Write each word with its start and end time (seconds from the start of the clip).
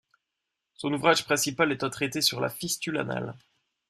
Son 0.73 0.91
ouvrage 0.93 1.25
principal 1.25 1.71
est 1.71 1.83
un 1.83 1.91
traité 1.91 2.21
sur 2.21 2.41
la 2.41 2.49
fistule 2.49 2.97
anale. 2.97 3.35